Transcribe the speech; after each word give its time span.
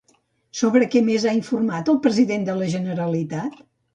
Sobre 0.61 0.85
què 0.93 1.01
més 1.09 1.27
ha 1.27 1.33
informat 1.41 1.93
el 1.93 2.01
president 2.07 2.47
de 2.49 2.57
la 2.61 2.71
Generalitat? 2.79 3.63